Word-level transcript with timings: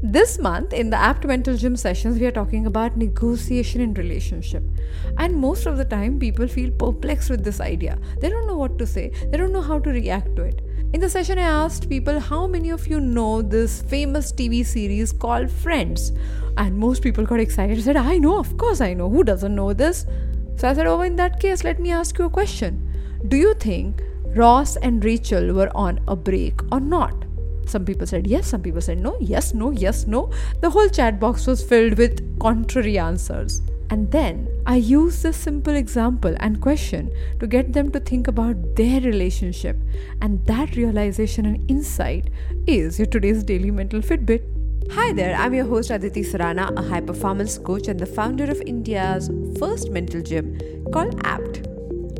This 0.00 0.38
month 0.38 0.72
in 0.72 0.90
the 0.90 0.96
Apt 0.96 1.26
Mental 1.26 1.56
Gym 1.56 1.74
sessions, 1.74 2.20
we 2.20 2.26
are 2.26 2.30
talking 2.30 2.66
about 2.66 2.96
negotiation 2.96 3.80
in 3.80 3.94
relationship. 3.94 4.62
And 5.16 5.34
most 5.34 5.66
of 5.66 5.76
the 5.76 5.84
time, 5.84 6.20
people 6.20 6.46
feel 6.46 6.70
perplexed 6.70 7.30
with 7.30 7.42
this 7.42 7.60
idea. 7.60 7.98
They 8.20 8.28
don't 8.28 8.46
know 8.46 8.56
what 8.56 8.78
to 8.78 8.86
say, 8.86 9.10
they 9.28 9.36
don't 9.36 9.52
know 9.52 9.60
how 9.60 9.80
to 9.80 9.90
react 9.90 10.36
to 10.36 10.42
it. 10.42 10.60
In 10.92 11.00
the 11.00 11.10
session, 11.10 11.36
I 11.36 11.64
asked 11.64 11.88
people 11.88 12.20
how 12.20 12.46
many 12.46 12.70
of 12.70 12.86
you 12.86 13.00
know 13.00 13.42
this 13.42 13.82
famous 13.82 14.30
TV 14.30 14.64
series 14.64 15.10
called 15.10 15.50
Friends. 15.50 16.12
And 16.56 16.78
most 16.78 17.02
people 17.02 17.26
got 17.26 17.40
excited 17.40 17.74
and 17.74 17.84
said, 17.84 17.96
I 17.96 18.18
know, 18.18 18.38
of 18.38 18.56
course 18.56 18.80
I 18.80 18.94
know. 18.94 19.10
Who 19.10 19.24
doesn't 19.24 19.52
know 19.52 19.72
this? 19.72 20.06
So 20.54 20.68
I 20.68 20.74
said, 20.74 20.86
Oh, 20.86 21.00
in 21.00 21.16
that 21.16 21.40
case, 21.40 21.64
let 21.64 21.80
me 21.80 21.90
ask 21.90 22.16
you 22.18 22.26
a 22.26 22.30
question. 22.30 22.88
Do 23.26 23.36
you 23.36 23.52
think 23.54 24.00
Ross 24.26 24.76
and 24.76 25.04
Rachel 25.04 25.52
were 25.52 25.76
on 25.76 25.98
a 26.06 26.14
break 26.14 26.60
or 26.70 26.78
not? 26.78 27.24
Some 27.68 27.84
people 27.84 28.06
said 28.06 28.26
yes, 28.26 28.46
some 28.46 28.62
people 28.62 28.80
said 28.80 28.98
no, 28.98 29.16
yes, 29.20 29.52
no, 29.52 29.70
yes, 29.70 30.06
no. 30.06 30.30
The 30.60 30.70
whole 30.70 30.88
chat 30.88 31.20
box 31.20 31.46
was 31.46 31.62
filled 31.62 31.98
with 31.98 32.38
contrary 32.40 32.98
answers. 32.98 33.60
And 33.90 34.10
then 34.10 34.48
I 34.66 34.76
used 34.76 35.22
this 35.22 35.36
simple 35.36 35.74
example 35.74 36.34
and 36.40 36.60
question 36.60 37.10
to 37.40 37.46
get 37.46 37.72
them 37.72 37.90
to 37.92 38.00
think 38.00 38.28
about 38.28 38.76
their 38.76 39.00
relationship. 39.00 39.76
And 40.20 40.44
that 40.46 40.76
realization 40.76 41.46
and 41.46 41.70
insight 41.70 42.28
is 42.66 42.98
your 42.98 43.06
today's 43.06 43.44
daily 43.44 43.70
mental 43.70 44.00
Fitbit. 44.00 44.42
Hi 44.92 45.12
there, 45.12 45.36
I'm 45.36 45.52
your 45.52 45.66
host 45.66 45.90
Aditi 45.90 46.22
Surana, 46.22 46.74
a 46.78 46.82
high 46.82 47.02
performance 47.02 47.58
coach 47.58 47.88
and 47.88 48.00
the 48.00 48.06
founder 48.06 48.50
of 48.50 48.62
India's 48.64 49.30
first 49.58 49.90
mental 49.90 50.22
gym 50.22 50.58
called 50.92 51.20
APT. 51.24 51.67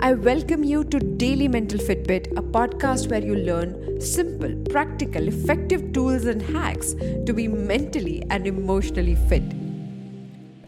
I 0.01 0.12
welcome 0.12 0.62
you 0.62 0.84
to 0.84 1.01
Daily 1.01 1.48
Mental 1.48 1.77
Fitbit, 1.77 2.29
a 2.38 2.43
podcast 2.43 3.11
where 3.11 3.20
you 3.20 3.34
learn 3.34 4.01
simple, 4.01 4.55
practical, 4.71 5.27
effective 5.27 5.93
tools 5.93 6.24
and 6.24 6.41
hacks 6.41 6.95
to 7.27 7.33
be 7.34 7.48
mentally 7.48 8.23
and 8.30 8.47
emotionally 8.47 9.16
fit. 9.16 9.43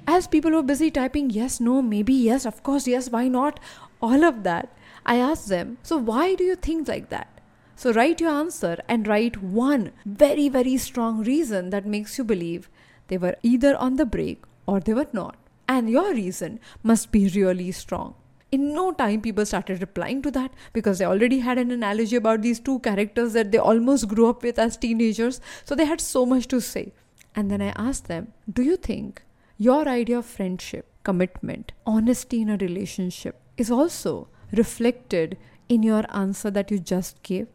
As 0.09 0.27
people 0.27 0.51
were 0.51 0.64
busy 0.64 0.91
typing 0.91 1.31
yes, 1.31 1.61
no, 1.61 1.81
maybe 1.81 2.12
yes, 2.12 2.45
of 2.45 2.64
course, 2.64 2.89
yes, 2.89 3.08
why 3.08 3.28
not, 3.28 3.61
all 4.03 4.25
of 4.25 4.42
that, 4.42 4.77
I 5.06 5.19
asked 5.19 5.48
them, 5.48 5.78
So 5.84 5.97
why 5.97 6.34
do 6.34 6.42
you 6.42 6.56
think 6.56 6.89
like 6.89 7.08
that? 7.11 7.41
So 7.77 7.92
write 7.92 8.20
your 8.20 8.33
answer 8.33 8.78
and 8.89 9.06
write 9.06 9.41
one 9.41 9.92
very, 10.05 10.48
very 10.48 10.77
strong 10.77 11.23
reason 11.23 11.70
that 11.70 11.86
makes 11.86 12.19
you 12.19 12.25
believe 12.25 12.69
they 13.06 13.17
were 13.17 13.36
either 13.45 13.77
on 13.77 13.95
the 13.95 14.06
break 14.06 14.42
or 14.67 14.81
they 14.81 14.92
were 14.92 15.06
not. 15.12 15.36
And 15.69 15.89
your 15.89 16.12
reason 16.12 16.58
must 16.83 17.12
be 17.12 17.28
really 17.28 17.70
strong. 17.70 18.17
In 18.53 18.73
no 18.75 18.91
time, 18.91 19.20
people 19.20 19.47
started 19.47 19.81
replying 19.81 20.23
to 20.23 20.31
that 20.33 20.53
because 20.73 20.98
they 20.98 21.05
already 21.05 21.39
had 21.39 21.56
an 21.56 21.70
analogy 21.70 22.17
about 22.17 22.43
these 22.43 22.59
two 22.59 22.81
characters 22.81 23.33
that 23.34 23.53
they 23.53 23.59
almost 23.59 24.09
grew 24.09 24.29
up 24.29 24.42
with 24.42 24.59
as 24.59 24.77
teenagers. 24.77 25.41
So 25.65 25.77
they 25.77 25.84
had 25.84 26.01
so 26.01 26.27
much 26.27 26.48
to 26.48 26.61
say. 26.61 26.92
And 27.37 27.51
then 27.51 27.62
I 27.62 27.73
asked 27.77 28.09
them, 28.09 28.33
Do 28.53 28.62
you 28.62 28.77
think 28.77 29.23
your 29.57 29.87
idea 29.87 30.19
of 30.19 30.27
friendship, 30.27 30.87
commitment, 31.05 31.73
honesty 31.87 32.42
in 32.42 32.51
a 32.51 32.57
relationship 32.57 33.41
is 33.57 33.70
also 33.70 34.29
reflected 34.53 35.39
in 35.69 35.85
your 35.85 36.05
answer 36.09 36.51
that 36.51 36.73
you 36.73 36.81
just 36.81 37.23
gave? 37.23 37.47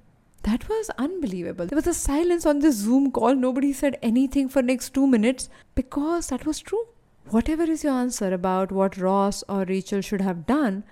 That 0.44 0.70
was 0.70 0.90
unbelievable. 0.98 1.66
There 1.66 1.76
was 1.76 1.88
a 1.88 1.94
silence 1.94 2.46
on 2.46 2.59
this 2.59 2.76
Zoom 2.76 3.12
call. 3.12 3.36
Nobody 3.36 3.74
said 3.74 3.98
anything 4.02 4.48
for 4.48 4.62
next 4.62 4.94
2 4.94 5.08
minutes 5.08 5.50
because 5.74 6.28
that 6.28 6.46
was 6.46 6.59
true 6.59 6.86
whatever 7.30 7.64
is 7.64 7.84
your 7.84 7.94
answer 7.94 8.34
about 8.34 8.72
what 8.72 8.98
Ross 8.98 9.44
or 9.50 9.66
Rachel 9.66 10.02
should 10.02 10.22
have 10.22 10.45
done 10.45 10.84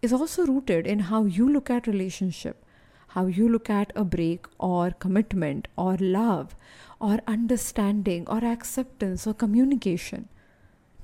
is 0.00 0.12
also 0.12 0.46
rooted 0.46 0.86
in 0.86 1.00
how 1.00 1.24
you 1.24 1.48
look 1.48 1.70
at 1.70 1.86
relationship, 1.86 2.64
how 3.08 3.26
you 3.26 3.48
look 3.48 3.68
at 3.68 3.92
a 3.94 4.04
break 4.04 4.46
or 4.58 4.90
commitment 4.90 5.68
or 5.76 5.96
love 5.98 6.56
or 7.00 7.18
understanding 7.26 8.26
or 8.26 8.44
acceptance 8.44 9.26
or 9.26 9.34
communication. 9.34 10.28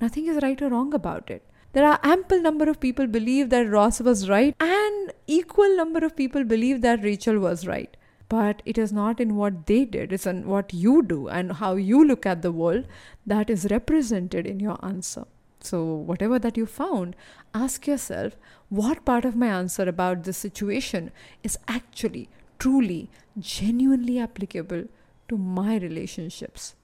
Nothing 0.01 0.27
is 0.27 0.41
right 0.41 0.61
or 0.61 0.69
wrong 0.69 0.93
about 0.93 1.29
it. 1.29 1.43
There 1.73 1.85
are 1.85 1.99
ample 2.01 2.41
number 2.41 2.67
of 2.67 2.79
people 2.79 3.05
believe 3.05 3.49
that 3.51 3.69
Ross 3.69 4.01
was 4.01 4.27
right 4.27 4.55
and 4.59 5.13
equal 5.27 5.77
number 5.77 6.03
of 6.03 6.15
people 6.15 6.43
believe 6.43 6.81
that 6.81 7.03
Rachel 7.03 7.37
was 7.37 7.67
right 7.67 7.95
but 8.29 8.61
it 8.65 8.77
is 8.77 8.93
not 8.93 9.19
in 9.19 9.35
what 9.35 9.65
they 9.65 9.83
did, 9.85 10.13
it's 10.13 10.27
in 10.27 10.47
what 10.47 10.73
you 10.73 11.01
do 11.01 11.27
and 11.27 11.53
how 11.53 11.75
you 11.75 12.05
look 12.05 12.25
at 12.25 12.41
the 12.41 12.51
world 12.51 12.85
that 13.25 13.49
is 13.49 13.67
represented 13.71 14.45
in 14.45 14.59
your 14.59 14.77
answer. 14.85 15.25
So, 15.61 15.83
whatever 15.83 16.39
that 16.39 16.55
you 16.55 16.65
found, 16.65 17.15
ask 17.53 17.85
yourself 17.85 18.37
what 18.69 19.03
part 19.03 19.25
of 19.25 19.35
my 19.35 19.47
answer 19.47 19.83
about 19.83 20.23
this 20.23 20.37
situation 20.37 21.11
is 21.43 21.57
actually, 21.67 22.29
truly, 22.59 23.09
genuinely 23.37 24.19
applicable 24.19 24.85
to 25.27 25.37
my 25.37 25.77
relationships. 25.77 26.75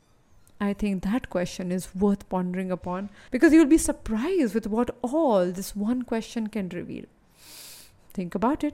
I 0.59 0.73
think 0.73 1.03
that 1.03 1.29
question 1.29 1.71
is 1.71 1.93
worth 1.93 2.27
pondering 2.29 2.71
upon 2.71 3.09
because 3.29 3.53
you'll 3.53 3.65
be 3.65 3.77
surprised 3.77 4.55
with 4.55 4.67
what 4.67 4.95
all 5.01 5.51
this 5.51 5.75
one 5.75 6.03
question 6.03 6.47
can 6.47 6.69
reveal. 6.69 7.05
Think 8.13 8.35
about 8.35 8.63
it. 8.63 8.73